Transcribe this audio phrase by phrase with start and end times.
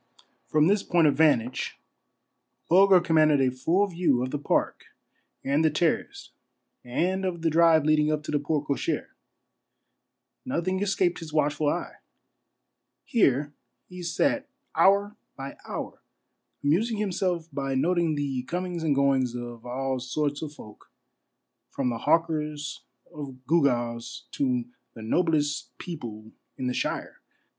[0.47, 1.77] From this point of van tage
[2.69, 4.85] Bulger commanded a full view of the park
[5.43, 6.31] and the terrace
[6.83, 9.09] and of the drive leading up to the porte cochere.
[10.43, 11.93] Nothing A MARVELLOUS UNDERGROUND JOURNEY 3 escaped his watchful eye.
[13.03, 13.53] Here
[13.87, 16.01] he sat hour by hour,
[16.63, 20.89] amusing himself by noting the comings and goings of all sorts of folk,
[21.69, 22.81] from the hawkers
[23.13, 24.65] of gewgaws to
[24.95, 27.21] the noblest people in the shire.